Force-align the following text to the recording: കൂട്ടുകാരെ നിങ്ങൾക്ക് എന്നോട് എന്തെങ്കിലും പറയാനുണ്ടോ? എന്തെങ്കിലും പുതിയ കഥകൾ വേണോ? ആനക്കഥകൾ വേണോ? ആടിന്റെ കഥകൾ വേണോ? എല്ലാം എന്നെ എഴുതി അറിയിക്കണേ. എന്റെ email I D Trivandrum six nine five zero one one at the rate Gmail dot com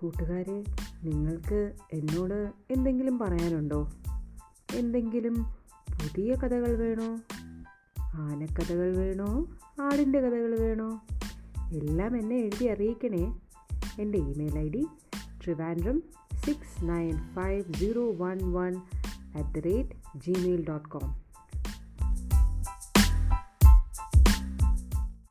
കൂട്ടുകാരെ 0.00 0.64
നിങ്ങൾക്ക് 1.04 1.72
എന്നോട് 1.92 2.52
എന്തെങ്കിലും 2.70 3.18
പറയാനുണ്ടോ? 3.18 3.90
എന്തെങ്കിലും 4.74 5.34
പുതിയ 5.90 6.34
കഥകൾ 6.34 6.76
വേണോ? 6.76 7.18
ആനക്കഥകൾ 8.00 8.96
വേണോ? 8.96 9.46
ആടിന്റെ 9.80 10.20
കഥകൾ 10.20 10.60
വേണോ? 10.60 11.02
എല്ലാം 11.72 12.16
എന്നെ 12.16 12.36
എഴുതി 12.36 12.64
അറിയിക്കണേ. 12.64 13.40
എന്റെ 14.00 14.18
email 14.18 14.58
I 14.58 14.68
D 14.68 14.86
Trivandrum 15.44 16.02
six 16.46 16.88
nine 16.88 17.34
five 17.34 17.72
zero 17.72 18.12
one 18.12 18.52
one 18.52 18.76
at 19.36 19.58
the 19.58 19.58
rate 19.58 19.90
Gmail 20.16 20.66
dot 20.68 20.88
com 20.88 21.29